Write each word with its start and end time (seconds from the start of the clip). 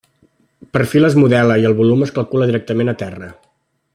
Perfil 0.77 1.05
es 1.09 1.17
modela 1.23 1.59
i 1.63 1.69
el 1.71 1.77
volum 1.81 2.03
es 2.07 2.15
calcula 2.17 2.49
directament 2.53 2.93
a 2.95 2.99
terra. 3.05 3.33